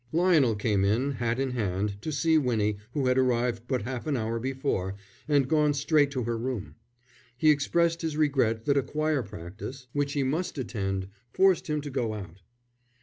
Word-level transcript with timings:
Lionel 0.11 0.55
came 0.55 0.83
in, 0.83 1.11
hat 1.11 1.39
in 1.39 1.51
hand, 1.51 2.01
to 2.01 2.11
see 2.11 2.35
Winnie, 2.39 2.77
who 2.93 3.05
had 3.05 3.19
arrived 3.19 3.67
but 3.67 3.83
half 3.83 4.07
an 4.07 4.17
hour 4.17 4.39
before 4.39 4.95
and 5.27 5.47
gone 5.47 5.75
straight 5.75 6.09
to 6.09 6.23
her 6.23 6.39
room. 6.39 6.73
He 7.37 7.51
expressed 7.51 8.01
his 8.01 8.17
regret 8.17 8.65
that 8.65 8.77
a 8.77 8.81
choir 8.81 9.21
practice, 9.21 9.85
which 9.93 10.13
he 10.13 10.23
must 10.23 10.57
attend, 10.57 11.07
forced 11.29 11.67
him 11.67 11.81
to 11.81 11.91
go 11.91 12.15
out. 12.15 12.41